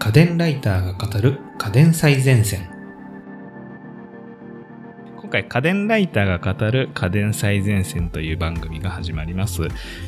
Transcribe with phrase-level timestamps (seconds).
[0.00, 2.79] 家電ライターが語る家電最前線。
[5.30, 9.62] 今回家電ライターが語る家電最前線という番組が始まります。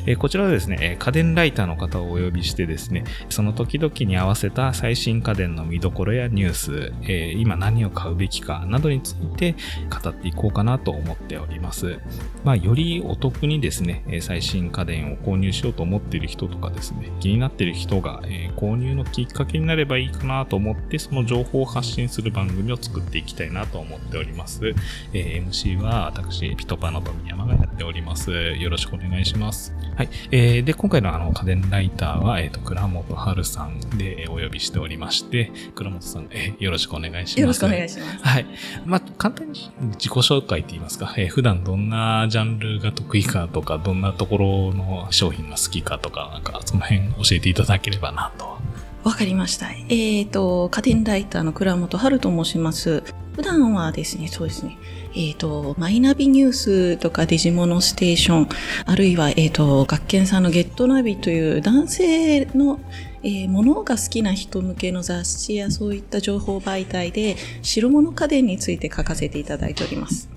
[0.05, 9.55] えー、こちらはですね、え家電ライターの方をお呼びしてですね、その時々に合わせた最新家電の見どころやニュース、えー、今何を買うべきかなどについて
[9.89, 11.99] 語っていこうかなと思っております。
[12.43, 24.75] まあ、よりお得にですね、最新家電を購入しようと思っている人とかですね、気になっている人が、え購入のきっかけになればいいかなと思って、その情報を発信する番組を作っていきたいなと思っております。
[25.13, 28.31] えー、MC は私、ピトパの富山がやっております。
[28.31, 29.73] よろしくお願いします。
[29.95, 30.09] はい。
[30.31, 37.39] えー、で、今回のあの家電ライターは、えっ、ー、と、倉本春さんでお呼びしておりまして、倉本さん、えー、よろしくお願いします。
[37.39, 38.23] よろしくお願いします。
[38.23, 38.45] はい。
[38.85, 48.57] まあ、簡単に自己紹介って言いますか、えー、普段どんなジャンルが得意かとか、どんなところの商品が好きかとか、なんかその辺教えていただければなと。
[49.03, 49.69] わかりました。
[49.69, 53.03] えっ、ー、と、家電ライターの倉本春と申します。
[53.35, 54.77] 普段はですね、そうですね、
[55.15, 58.49] えっ、ー、と、マイナビニュースとかデジモノステーション、
[58.85, 62.79] あるいは、えっ、ー、と、学研さんのゲットナビという男性の、
[63.23, 70.29] えー、物が好きな人向けの雑誌やそういった情報媒体で白物家電について書かせていただいております。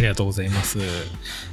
[0.00, 0.78] ありがとうございます。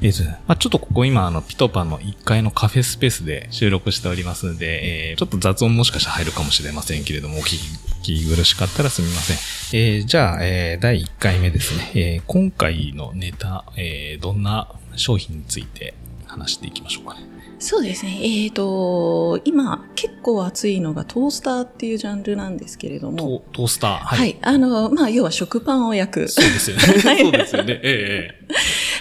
[0.02, 7.58] えっー、まあ、ちょっとここ今、あの、ピトパの1階のカフェスペースで収録しておりますので、えー、ちょっと雑音もしかしたら入るかもしれませんけれども、お聞
[8.04, 9.38] き苦しかったらすみません。
[9.78, 11.92] えー、じゃあ、えー、第1回目ですね。
[11.94, 15.94] えー、今回のネタ、えー、どんな商品について
[16.26, 17.37] 話していきましょうかね。
[17.60, 18.20] そうですね。
[18.22, 23.44] えっ、ー、と、今結構熱いのがトースターっていうジャンルなんですけれども。
[23.52, 24.38] トースター、はい、はい。
[24.42, 26.28] あの、まあ、要は食パンを焼く。
[26.28, 26.84] そうですよね。
[27.18, 27.80] そうですよね。
[27.84, 28.36] え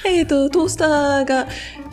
[0.05, 0.19] ええ。
[0.19, 1.49] えっと、トースターが、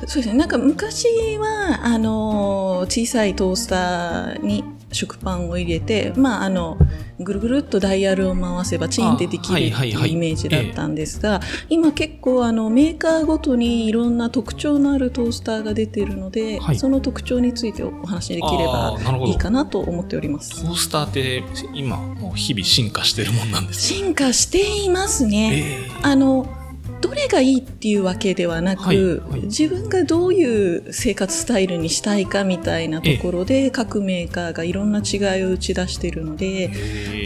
[0.07, 0.33] そうですね。
[0.35, 1.05] なんか昔
[1.37, 6.77] は、あの、小さいトースターに食パンを入れて、まあ、あの、
[7.19, 20.63] ぐるぐるっとダイヤルを回せばチンってできるっていうイメージだったんですが、今結構あのメーカーごとにいろんな特徴のあるトースターが出ているので、はい、その特徴についてお話しできればいいかなと思っております。
[20.63, 25.87] トースターって今もう日々進化してるもんなんです進化していますね。
[25.87, 26.62] えー、あの
[27.03, 36.73] どれがいいっていうわけではなく、はいはい、自分がどういう生活スタイルにしたいかみたいなところで各メーカーがいろんな違いを打ち出しているので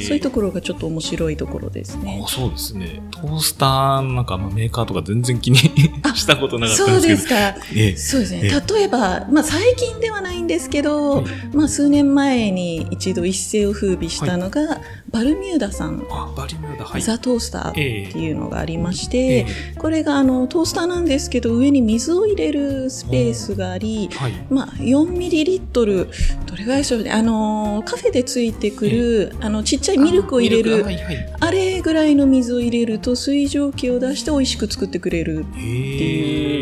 [0.02, 2.24] そういうところがちょっと面白いところですね。
[2.26, 3.04] あそうですね。
[3.12, 5.58] トースターなんかメーカーとか全然気に
[6.16, 7.00] したことなかったんですけど。
[7.00, 7.36] そうですか、
[7.76, 8.42] えそうですね。
[8.50, 16.00] 例えば、まあ、最近ではないんですけど、はい、まあ、数年前に一度一世を風靡したのが、はい、バルミューダさん。
[16.35, 26.09] バルミューダ、はい、ザ・トースターっていうのがありまして、えーこれがあのトースターなんですけど上に水を入れるスペースがあり、はい、まあ、4ミリリットル
[26.45, 27.12] どれぐらいでしょうね。
[27.12, 36.56] あのカフェでついてくるあのちっちゃいミルクを入れるあはいはい、あれぐらいの水を入れると水蒸気を出して美味しく作ってくれるっていう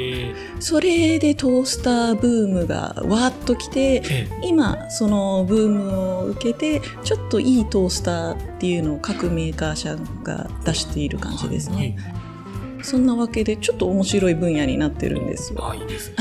[0.68, 4.02] それでトースターブームがわーっときて
[4.42, 11.76] 今そのブームを受けてちょっといいトースターっていうのを各メーカー社が出している感じですね。
[11.76, 12.26] はいはい
[12.82, 15.72] そんなわけでちょっと面白い分野になってるんですよ。
[15.72, 16.16] あいいですね。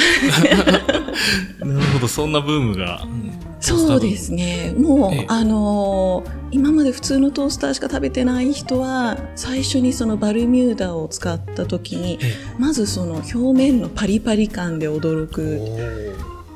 [1.60, 3.02] なるほどそんなブームが。
[3.02, 3.33] うん、
[3.64, 4.74] そうですね。
[4.76, 12.18] もう、あのー、今まで普通のトースターしか食べてない人は最初にそのバルミューダを使った時に
[12.58, 16.14] まずその表面のパリパリ感で驚く。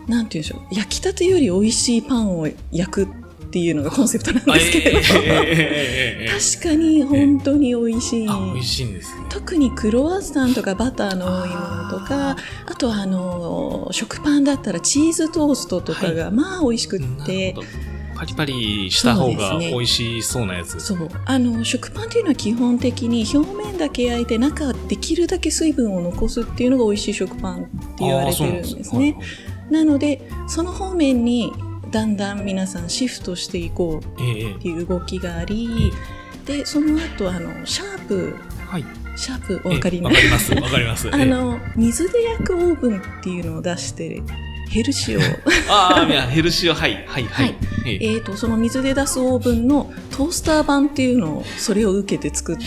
[0.08, 0.74] なんていうんでしょう。
[0.74, 3.08] 焼きたてより美味しいパンを焼くっ
[3.48, 8.26] っていうのがコンセプトなんですけれど、確かに本当に美味しい。
[8.26, 12.36] 美味しいんです、ね、特にクロワッサンとかバターの多いものとか、
[12.66, 17.54] あとあの、食パンだったらチーズトーストとかが、まあ美味しくって、
[18.14, 27.69] パリパリした方が美味しそうなやつそう、ね,、あの食パンっていうのは基本的に表面だけ焼いて中できるだけ水分を残すっていうのが美味しい食パンって
[28.00, 29.16] 言われてるんですね。
[29.70, 31.53] なのでその方面に
[31.91, 34.16] だんだん皆さんシフトしていこうっ
[34.60, 38.36] ていう動きがあり、えー、でその後あのシャープ、
[38.66, 38.84] はい、
[39.16, 40.16] シャープお分かります？
[40.16, 41.09] かりますわかります。
[41.15, 44.22] あの水で焼くオーブンっていうのを出して
[44.70, 45.20] ヘルシオ
[45.70, 47.56] ああいやヘルシオはいはいはい、はい、
[47.86, 52.59] えっ、ー、とその水で出すオーブンのトースター版っていうのをそれを受けて作っ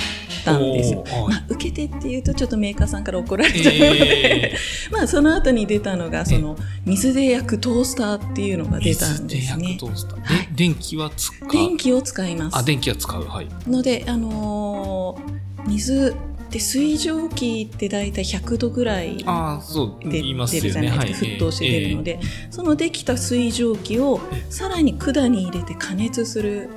[0.43, 1.03] たんですよ。
[1.29, 9.77] まあ、受けてっていうとちょっとメーカーさんから怒られちゃうので、えー、 まあその後に出たのがその水で焼くトースターっていうのが出たんですね。
[10.23, 11.51] はい、電気は使う。
[11.51, 12.57] 電気を使います。
[12.57, 13.23] あ電気は使う。
[13.25, 13.47] はい。
[13.67, 16.15] のであのー、水
[16.51, 22.19] で水蒸気って大体100度ぐらいで出るじゃないですか、沸騰して出るので、
[22.49, 24.19] そのできた水蒸気を
[24.49, 26.69] さらに管に入れて加熱する。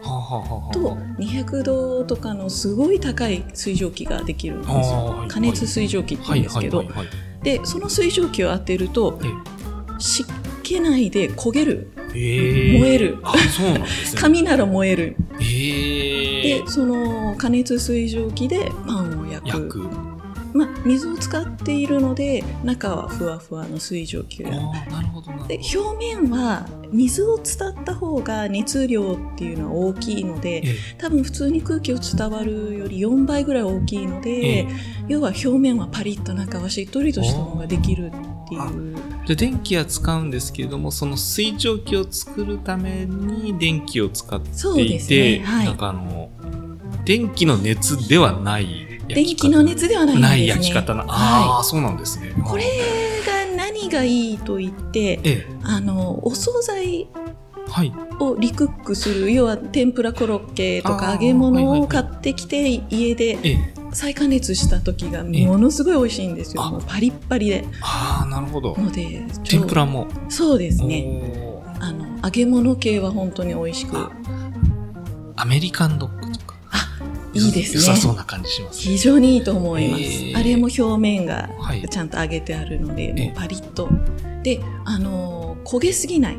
[0.72, 5.24] と200度とかのすごい高い水蒸気ができるんですよ。
[5.28, 6.84] 加熱水蒸気って言うんですけど。
[7.42, 9.20] でその水蒸気を当てると
[9.98, 10.26] 湿
[10.62, 13.18] 気内で焦げる燃える。
[13.22, 14.20] あ、そうなんですね。
[14.22, 15.16] 紙なら燃える。
[15.38, 19.88] で、その加熱水蒸気でパンを焼く。
[20.54, 30.62] まあ、水を使っているので中はふわふわの水蒸気がなるほどで表面は水を伝った方が熱量っていうのは大きいので、
[30.96, 34.68] 多分普通に空気を伝わるより4倍ぐらい大きいので、
[35.08, 38.96] 要は表面はパリッと中はしっとりとしたのができるっていう。
[39.26, 46.28] で電気は使うんですけれどもその水蒸気を作るために電気を使っていて、ねはい、なんかあの
[47.04, 52.34] 電気の熱ではない電気の熱ではないんです、ね、ない焼き方なあ、はい、そうなんですね。
[52.44, 52.64] これ
[53.26, 57.08] が何がいいと言って、ええ、あのお惣菜
[58.20, 63.38] をリクックする、要は天ぷらコロッケとか揚げ物を買ってきて家で
[63.92, 66.62] 再加熱した時がものすごい美味しいんですよ。
[66.62, 67.64] もうパリッパリで。
[67.80, 68.22] あ。
[68.24, 68.76] あ、なるほど。
[68.76, 70.08] ので、天ぷらも。
[70.28, 71.22] そうですね。
[71.80, 73.96] あの、揚げ物系は本当に美味しく。
[75.36, 76.43] アメリカンドッグ
[77.34, 77.80] いいですね。
[77.80, 80.02] 良さそうな感じします、非常にいいと思います。
[80.38, 81.50] あれも表面が
[81.90, 83.88] ちゃんと揚げてあるので、もうパリッと。
[84.42, 86.36] で、あの、焦げすぎない。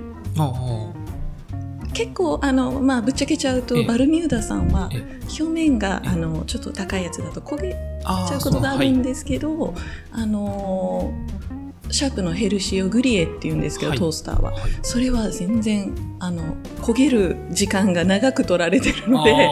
[1.95, 4.89] 結構あの、まあ、ぶっちゃけちゃうとバルミューダさんは
[5.30, 9.74] 表面があのちょっと高いやつだと焦げちゃうことがあるんですけどあ、はい、
[10.12, 11.13] あの
[11.89, 19.50] シャープのヘルシオグリエっていうんですけど、はい、トースターは、はい、それは全然あの焦げる時間が長く取られてるので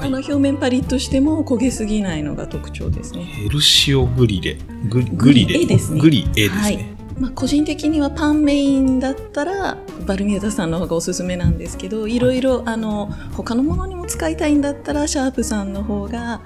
[0.00, 3.24] あの表面パリッとしても焦げすぎないのが特徴ですね。
[3.24, 4.56] ヘルシオグリレ。
[4.88, 5.66] ググリレ。
[5.66, 6.00] ですね。
[6.00, 12.18] グリエですね、まあ、個人的にはパンメインだったらバルミューダさんの方がおすすめなんですけどい。
[12.18, 16.42] ろいろあの他のものにも使いたいんだったらシャープさんの方が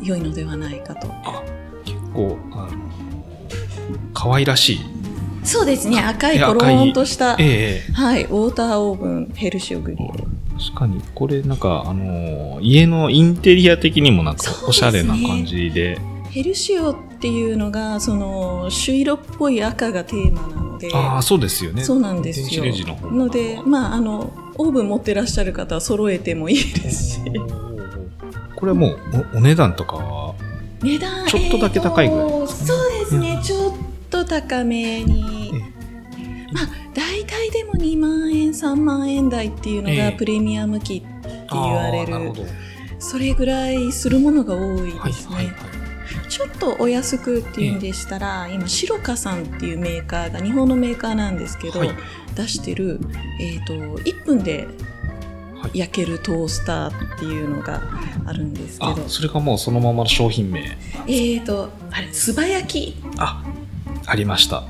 [0.00, 1.08] 良いのではないかと。
[1.10, 1.42] あ
[1.84, 2.70] 結構あの
[4.14, 4.80] 可愛らしい。
[5.44, 5.98] そうですね。
[6.00, 10.27] 赤いコロンとした、ええ、はい、ウォーターオーブンヘルシオグリエ
[10.58, 11.02] 確かに。
[11.14, 15.98] これなんかあの家のインテリア的にもなんかおしゃれな感じで。
[16.30, 20.90] ヘルシオっていうのがその朱色っぽい赤がテーマなので。
[20.92, 21.82] ああそうですよね。
[21.82, 22.64] そうなんですよ。
[23.02, 27.20] ののでまああのオーブン持ってらっしゃる方は揃えてもいいですし。
[28.56, 28.98] これはもう
[29.36, 30.34] お値段とかは
[30.82, 33.74] 値段ちょっとだけ高いぐらい、ね、そうですね、うん、ちょっ
[34.10, 35.52] と高めに、
[36.52, 42.32] まあ大体でも2万円3万円台っていうのがプレミアム機って言われる,、
[42.98, 45.68] それぐらいするものが多いですね、はいはいは
[46.26, 46.28] い。
[46.28, 51.90] ちょっとお安くっていうんでしたら、今シロカさんっていうメーカーが日本のメーカーなんですけど、はい、
[52.34, 53.00] 出してる、
[53.40, 54.68] えーと、1分で
[55.74, 57.82] 焼けるトースターっていうのが
[58.26, 60.60] あるんですけど、それがもうそのままの商品名。
[60.60, 62.96] えっ、ー、とあれ素早き。
[63.18, 63.44] あ
[64.06, 64.64] ありました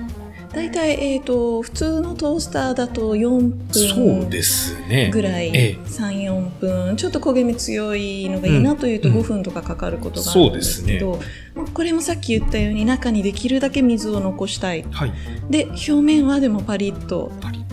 [0.53, 5.11] 大体、えーと、普通のトースターだと4分そうですね。
[5.13, 6.97] ぐらい、ええ、34分。
[6.97, 15.13] ちょっと焦げ目強いのがいいなというと5分とかかかることがあるんですけど、うんうんね、これもさっき言ったように中にできるだけ水を残したい、はい、
[15.51, 17.33] で表面はでもパリッと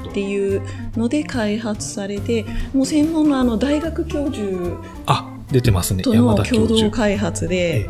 [0.10, 0.62] っていう
[0.96, 6.04] ので開発されてもう専門のあの大学教授あ出てますね。
[6.04, 7.90] との共同開発で。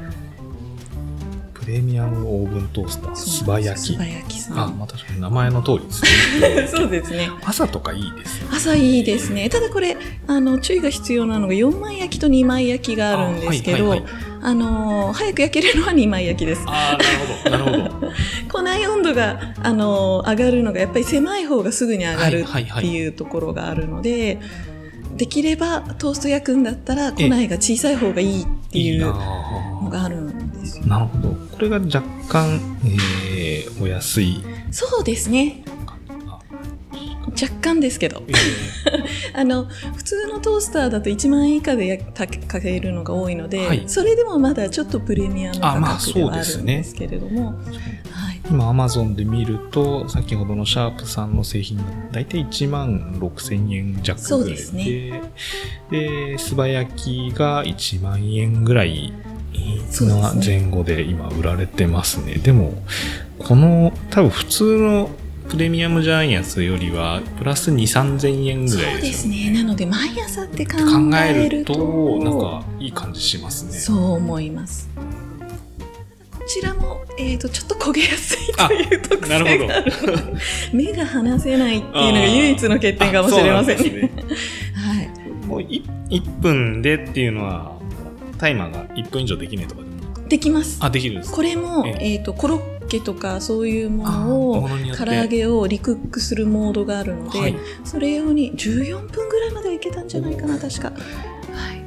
[1.67, 3.79] ええプレミアムオーブントースター素早き。
[3.79, 4.60] 素早きさん。
[4.60, 6.03] あ、まあ、確かに名前の通りです
[6.39, 6.67] ね。
[6.67, 7.29] そうですね。
[7.43, 8.50] 朝とかいいですね。
[8.51, 9.50] 朝いいですね。
[9.50, 16.63] ただこれあの注意が必要なのが4枚焼きと2枚焼きがあるんですけどあ、はいはいはい、あの早く焼けるのは2枚焼きです。
[16.67, 16.98] あ
[17.43, 18.12] なるほどなるほど。
[18.51, 24.75] 庫内温度があの上がるのがやっぱり狭い方がすぐに上がるっていうところがあるので、はいはいはい
[25.15, 34.43] できればトースト焼くんだったら庫内が小さい方がいいっていうのがあるんですなるほどこれが若干、えー、お安い。
[34.71, 35.63] そうですね。
[37.41, 38.24] 若干ですけど、
[39.33, 48.03] あの普通のトースターだと1万円以下でかけるのが多いので、はい、それでもまだちょっとプレミアム価格ではあるんですけれども、まあね。
[48.09, 55.21] はい、今アマゾンで見ると先ほどのシャープさんの製品が大体1万6000円弱ぐらいでで、ね、
[55.91, 59.13] で素早きが1万円ぐらい
[60.05, 62.35] の前後で今売られてますね。
[62.35, 62.74] でも、
[63.39, 65.09] この多分普通の
[65.50, 69.51] プレミアムジャイアンツよりはプラス2、3000円ぐらいです、ね、そうですね。
[69.51, 70.74] なので毎朝って考
[71.17, 71.74] えると。
[71.74, 73.71] 考えると、なんかいい感じしますね。
[73.74, 74.89] そう思います。
[76.47, 79.91] ちらも、えーと、ちょっと焦げやすいという特性がある
[80.74, 84.12] 目が離せないっていうのが唯一の欠点かもしれませんね。
[84.74, 87.75] はい、もう 1, 1分でっていうのは
[88.37, 89.95] タイマーが1分以上できないとかでも。
[90.27, 90.79] できます。
[90.81, 91.33] あできるんです。
[91.33, 100.89] これも、えーと、コロッケとかそういうものを唐揚げをリクックするモードがあるので、はい、それ用に14分ぐらいまではいけたんじゃないかな確か。
[100.89, 100.93] は
[101.73, 101.83] い。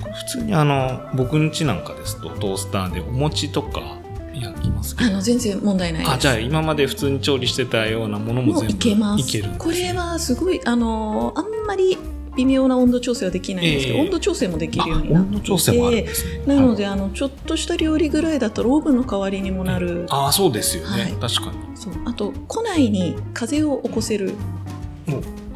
[0.00, 3.98] 普通にあの僕んちなんかですとトースターでお餅とか
[4.34, 6.12] 焼きますあの全然問題ないです。
[6.12, 9.28] あじゃあ今まで普通に調理してたようなものも全部いけます。
[9.28, 11.96] いけるこれはすごいあのあんまり
[12.36, 16.06] 微妙な温度調整はできないんですけど、えー、温度調整もできるようになっていて、ね、
[16.46, 21.76] なのであのちょっとした料理ぐらいだったらオーブンの代わりにもなる、えー、ああそうですよね、はい、確かに。
[21.76, 21.92] そう。
[22.04, 24.34] あと庫内に風を起こせる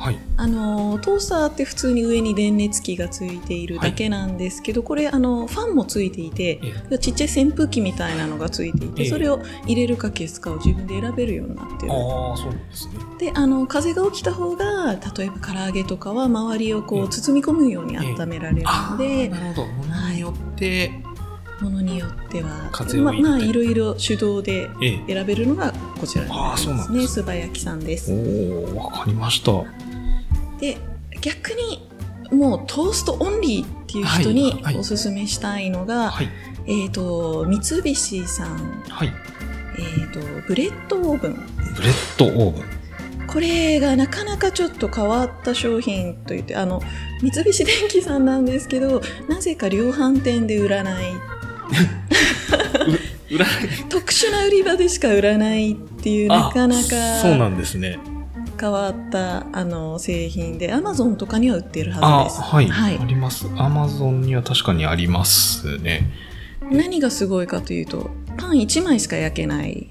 [0.00, 6.58] はい、あのトースターって普通に上に電熱器がついているだけなんですけど、はい、これあのファンもついていて
[7.00, 11.92] ちっちゃい扇風機みたいなのがついていてそれを入れるか消すかを自分で選べるようになってる。
[11.92, 12.94] あそうですね。
[13.18, 19.66] であの風が起きた方が例えば唐揚げとかは周りをこう包み込むように温められるので、なるほど。
[19.66, 21.10] ものによって、はい。
[21.60, 22.70] ものによっては
[23.02, 27.06] ままあいろいろ手動で選べるのがこちらになりますね。
[27.06, 28.10] すばやきさんです。
[28.10, 29.52] おわかりました
[30.60, 30.76] で
[31.20, 31.88] 逆に
[32.30, 36.26] もうトーストオンリーっていう人におすすめしたいのが、はい。
[36.26, 36.34] はい、
[36.66, 38.56] えっ、ー、と三菱さん、
[38.88, 39.12] はい、
[39.78, 41.34] えっ、ー、とブレッドオーブン。
[41.74, 42.80] ブレッドオーブン。
[43.26, 46.82] これがなかなかちょっと変わった商品といってあの
[47.22, 51.04] 三菱電機さんなんですけどなぜか量販店で売らない。
[53.88, 56.80] 特殊な売り場でしか売らないっていうなかなか。
[57.22, 57.98] そうなんですね
[58.60, 62.42] 変わったあの製品でアマゾンとかには売ってるはずです。
[62.42, 63.46] はい、はい、あります。
[63.56, 66.10] アマゾンには確かにありますね。
[66.70, 69.88] 何がすごいかというとパン1枚しか焼けない。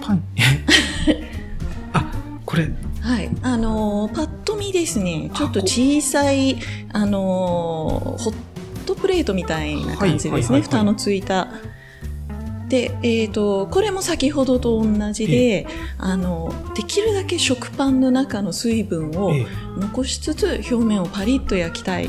[0.00, 0.22] パン？
[1.92, 2.04] あ
[2.46, 6.56] これはいあのパッと見ですねちょっと小さい
[6.92, 8.34] あのホッ
[8.86, 11.48] トプレートみたいな感じですね、蓋のついた。
[12.72, 15.66] で、えーと、これも先ほどと同じで、
[15.98, 19.34] あのできるだけ食パンの中の水分を
[19.76, 22.08] 残しつつ表面をパリッと焼きたい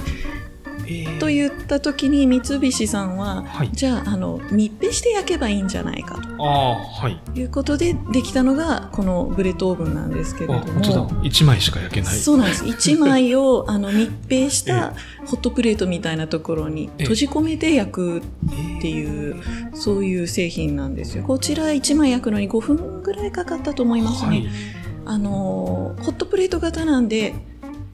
[1.20, 6.44] と言った時に三菱さんは、はい、じゃああの密閉して焼けばいいんじゃないかと。
[6.44, 10.62] はい、いうことでできたのがこのブレッドオーブンなんですけれども。
[10.62, 12.16] 1枚しか焼けない。
[12.16, 12.66] そうなんです。
[12.66, 14.94] 1枚を あの密閉した
[15.25, 18.22] ホットプレートみたいなところに閉じ込めて焼くっ
[18.82, 19.42] ていう、
[19.74, 21.24] そういう製品なんですよ。
[21.24, 24.48] こちら1枚焼くのに5分ぐらいかかったと思いますね、はい、
[25.06, 27.34] あのホットプレート型なんで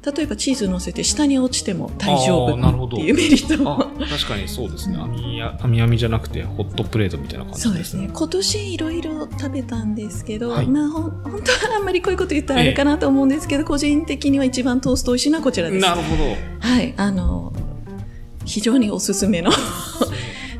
[0.01, 3.77] 例えばチーズ乗せて下に落ちても大丈夫っていうメリットも。
[4.09, 4.97] 確かにそうですね。
[4.97, 7.73] 網や網網じゃなくてホットプレートみたいな感じですね。
[7.73, 8.09] そうですね。
[8.13, 15.85] 今年いろいろ食べたんですけど、はい、まあほ本当はあんまりこういうこと言ったらあれかなと思うんですけど、え個人的には一番トースト美味しいのはこちらです。
[15.85, 16.23] なるほど。
[16.59, 16.93] はい。
[16.95, 17.51] あの
[18.45, 19.51] 非常におすすめの。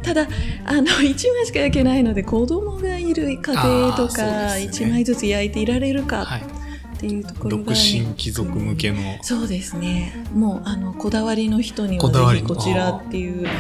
[0.04, 0.28] ただ
[0.66, 6.59] あの1枚しか焼けないので子供がいる家庭とか、1枚ずつ焼いていられるか、はい
[7.00, 8.98] っていうところが、独身貴族向けの。
[9.22, 10.22] そうですね。
[10.34, 13.48] もうあのこだわりの人にはぜひこちらっていう。
[13.48, 13.54] 本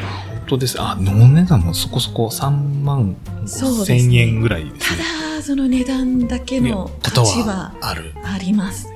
[0.45, 0.81] 当です。
[0.81, 2.49] あの値段もそこそこ3
[2.83, 3.15] 万
[3.45, 4.97] 5千円ぐらいですね。
[4.97, 8.89] ただその値段だけの価値はあります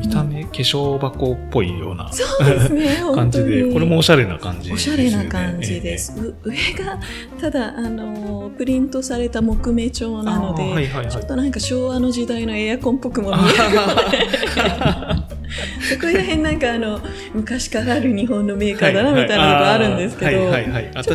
[0.00, 6.14] 見た目、化粧箱っぽいようなそうですね 感じで、これもおしゃれな感じです、ね、おしゃれな感じです。
[6.16, 6.98] えー、上が、
[7.40, 13.50] ただ、あの、プリントされた木目調なので、はいはいはい、ちょっとなんか昭和の時代のエアコンっぽくも見える。
[15.82, 17.00] そこら辺なんかあの
[17.34, 20.30] 昔からある日本のメーカーだなみたいなのがあるんですけど、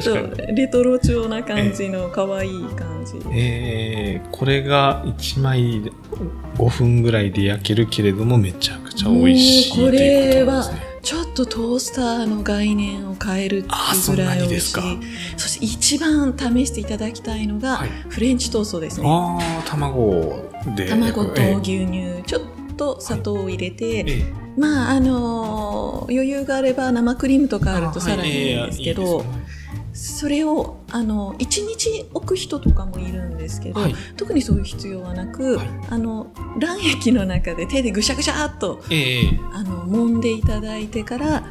[0.01, 3.21] ちょっとレトロ調な感じの可愛い感じ。
[3.31, 5.91] えー、これが1枚
[6.57, 10.69] 5分ぐらいで焼けるけれどもめちゃくちゃ美味しいこれは
[11.01, 14.81] ちょっとトースターの概念を変えるっていうぐらい美味しい。
[15.37, 17.77] そして一番試していただきたいのが、
[18.09, 19.07] フレンチトーストですね。
[19.07, 20.89] ああ卵で。
[20.89, 22.41] 卵と牛乳、ちょっ
[22.75, 24.23] と砂糖を入れて、はい、
[24.57, 29.23] まああの余裕があれば生クリームとかあるとさらにいいんですけど、
[29.93, 41.43] それをあの1日置く人とかもいるんですけど、はい、特にそういう必要はなく、はい、あの卵液の中で手でぐしゃぐしゃっと、えー、あの揉んでいただいてから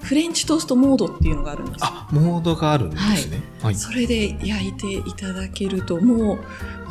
[0.00, 1.78] フレンチトーストモードっていうのがあるんです。
[1.82, 6.38] あモードがあるんですね、はい、それで焼いていただけるともう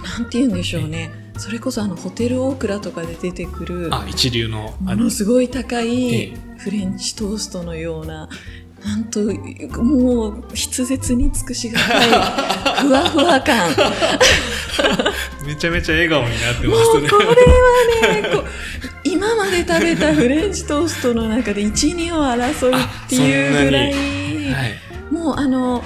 [0.01, 8.29] なんて言うんでしょうね、それこそあのホテルオークラとかで出てくるあ一流のものすごい高いフレンチトーストのような
[8.83, 9.19] なんと、
[9.83, 12.09] もう、筆舌に尽くしがたい、
[12.81, 13.69] ふわふわ感。
[15.45, 17.07] めちゃめちゃ笑顔になってもますね。
[17.07, 18.45] うこれはね、こう
[19.03, 25.13] 今まで食べたフレンチトーストの中で1、2を争うっていうぐらい、はい。
[25.13, 25.83] もうあの、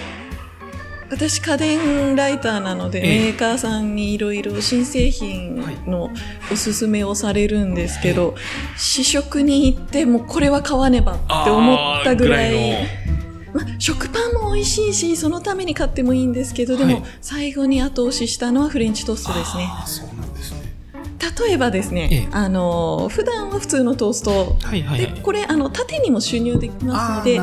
[1.09, 3.19] 私家電ライターなので、ええ。
[3.25, 6.09] メーカーさんにいろいろ新製品の
[6.51, 8.35] おすすめをされるんですけど、
[8.77, 12.87] 試食に行ってもうこれは買わねばって思ったぐらい
[13.55, 17.03] まあ、食パンも美味しいしそのために買ってもいいんですけどでも、はい。
[17.21, 19.69] 最後に後押ししたのはフレンチトーストですね
[21.45, 22.27] 例えばですね、ええ。
[22.31, 24.57] あの普段は普通のトースト。
[24.61, 25.15] はいはいはい。
[25.15, 27.41] でこれあの縦にも収入できますのあで。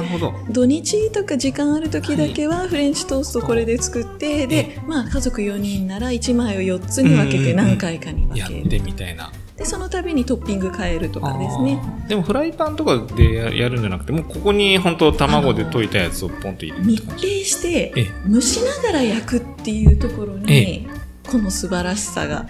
[0.50, 9.32] 土日とか時間ある時だけはフレンチトーストこれで作って、で、まあ、家族4人なら1枚を4つに分けて何回かに分ける、やってみたいな。
[9.56, 11.80] でその度にトッピング変えるとかですね。
[12.08, 17.02] でもフライパンとかでややるんじゃなくて、もうここに本当卵で溶いたやつをポンと入れるっ密。
[17.04, 18.10] 閉してええ。
[18.28, 20.88] 蒸しながら焼くっていうところえに
[21.30, 22.46] この素晴らしさが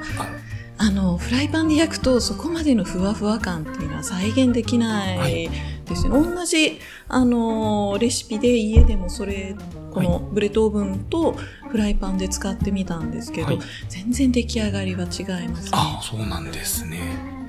[0.83, 5.49] ああのフライパンで焼くとそこまでのふわふわ感っていうのは再現できないはい
[5.85, 9.55] ですね、同じあのレシピで家でもそれ
[9.91, 11.33] このブレッドオーブンと
[11.69, 13.59] フライパンで使ってみたんですけど、はい
[13.89, 15.71] 全然出来上がりは違いますね。
[15.73, 16.99] あー、そうなんですね。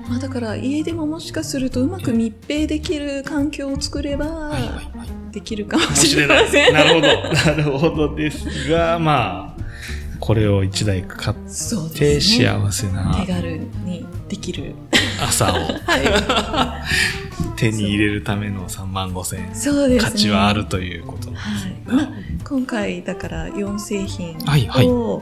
[0.09, 5.31] まあ、だから家でももしかするとうまく密閉できる環境を作ればはいはいはい。
[5.31, 6.37] できるかもししれない。
[6.39, 6.73] れません。
[6.73, 7.33] なるほど。
[7.33, 9.52] なるほどですが、まあ、
[10.23, 12.21] これを一台買って。
[12.21, 14.73] 幸せな手軽にできる。
[15.21, 16.81] 朝を は
[17.57, 19.43] 手に入れるための3万5千い。
[19.49, 19.53] 円。
[19.53, 20.11] そうですね。
[20.11, 21.83] 価値はあるということなんですね。
[21.87, 22.09] はいまあ
[22.45, 25.21] 今回だから4製品はいはいを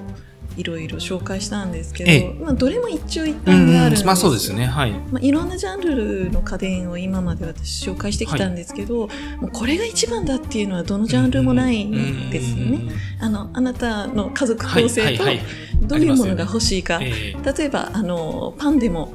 [0.57, 2.43] いろいろ紹介したんですけど、ええ。
[2.43, 4.65] まあ、どれも一長一うん短があるんですまあそうですね。
[4.65, 4.91] はい。
[4.91, 9.07] まあ、いろんなジャンルの家電を今まで私紹介してきたんですけど、
[9.39, 12.91] もうこれが一番だっていうのはどのジャンルもないんですよね。
[13.19, 15.45] あのあなたの家族構成とはいはいはい。
[15.81, 19.13] どういうものが欲しいか、ええ例えばあのパンでも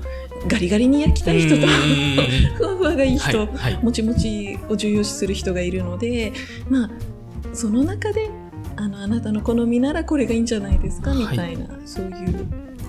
[0.49, 1.69] ガリガリに焼きたい人とうん。
[2.57, 3.79] ふわふわがいい人、はいはい。
[3.83, 6.33] もちもちを重要視する人がいるので
[6.69, 6.91] まあ
[7.53, 8.31] その中で
[8.77, 12.13] あのあなたの好みならこれがいいんじゃないですか、はいみたいなそういう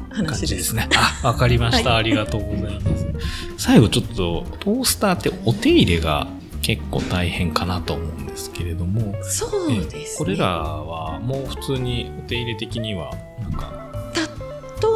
[0.10, 0.48] 感話で。
[0.48, 0.90] じですすね。
[1.24, 3.08] あ、わかりました、ありがとうございます。
[3.58, 6.28] 最後ちょっと、トースターってお手入れが
[6.62, 10.18] 結構大変かなと思うんですけれども、そうですね。
[10.18, 13.88] これらはもう普通にお手入れ的には、なんか、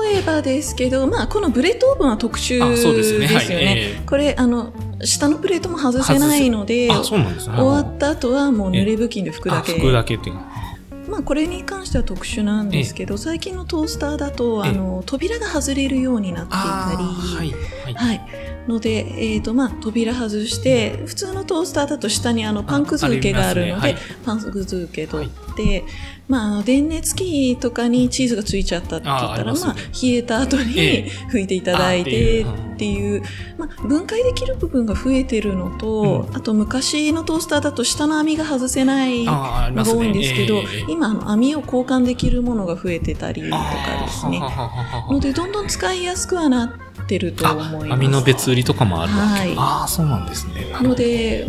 [0.04, 3.28] 例えばですけど、まあ、このブレッドオーブンは特殊あ、ですよそうですね。
[3.28, 3.36] ね。
[3.36, 3.46] はい。
[3.50, 4.74] えこれあの
[5.04, 6.94] 下のプレートも外せないのでね。
[7.04, 9.74] 終わった後はもう濡れ布巾で拭くだあ、け。
[9.74, 10.42] 拭くだけっていうの
[11.12, 14.71] まあ、これに関しては特殊なんですけど、最近のトースターだとええ。
[14.71, 17.04] あの扉が外れるようになっていたり。
[17.04, 17.52] はい。
[17.84, 17.93] はい。
[17.93, 18.21] はい、
[18.67, 24.15] ので、えーとまあ、扉外して普通のトースターだと下にあのパンくず受けがあるので、あありますね。
[24.26, 25.84] パンくず受け取って、
[26.30, 31.10] まあ、あの電熱器とかにチーズがついちゃったって言ったらまあ、冷えた後に、ええ。
[31.30, 33.22] 拭いていただいてあっってていう、
[33.60, 39.32] まあ、分解できる部分が増えてるのと、うんあと昔のトースターだと下の網が外せないの。
[39.32, 43.63] が多いんですけど、ええええ今あの網を交換できるものが増えてたりとか
[44.06, 44.41] ですね
[45.10, 48.00] のでどんどん使いやすくはなってると思います。
[48.00, 49.24] 網の別売りとかもあるわけ。
[49.24, 50.72] はいああ、そうなんですね。
[50.82, 51.48] ので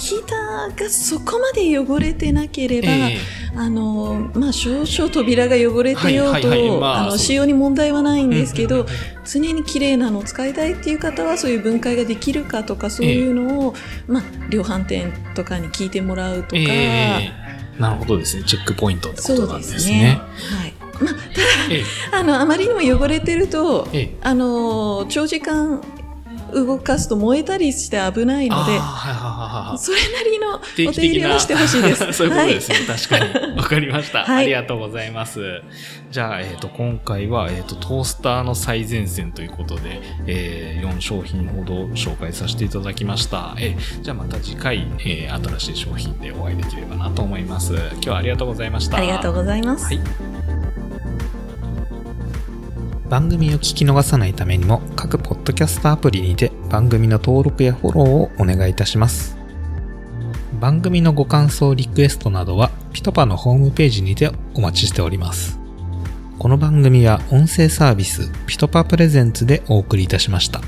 [0.00, 3.18] ヒーターがそこまで汚れてなければ、え
[3.54, 6.80] あのまあ、少々扉が汚れてようと、はいはいはい。
[6.80, 8.86] まああの使用に問題はないんですけど、
[9.26, 13.74] 常に綺麗なのを使いたいっていう方はそういう分解ができるかとかそういうのを、
[14.08, 18.44] まあ、量販店とかに聞いてもらうとか、ええなるほどですね。
[18.44, 19.72] チェックポイントってこそうとなんでね。
[19.72, 20.20] ですすね。。
[20.58, 20.74] はい。
[21.02, 21.14] まあ、
[21.70, 21.82] え
[22.12, 24.16] あのあまりにも汚れてるとえええ。
[24.22, 25.82] あの長時間
[26.50, 28.78] 動かすと燃えたりして危ないので
[29.78, 32.12] それなりのお手入れはしてほしいです。
[32.12, 32.78] そういうことですね。
[32.86, 33.56] 確かに。
[33.56, 35.62] わかりました、はいありがとうございます。
[36.10, 43.54] じゃあ、えっ、と、今回は、えっ、と、トースターの最前線ということで、え4商品ほど紹介させていただきました。
[43.58, 47.74] えーじゃあまた次回、えー新しい商品でお会いできればなと思います。
[47.74, 48.96] 今日はありがとうございました。
[48.96, 49.84] ありがとうございます。
[49.84, 50.39] はい
[53.10, 59.36] 番組を聞き逃さないためにも各ポッドキャストアプリにて番組の登録やフォローをお願いいたします。
[60.60, 65.58] 番組のご感想リクエストなどはピトパのホームページにてお待ちしております。
[66.38, 70.60] この番組は音声サービスピトパプレゼンツでお送りいたしました。